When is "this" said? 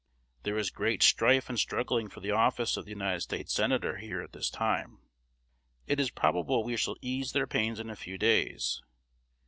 4.31-4.49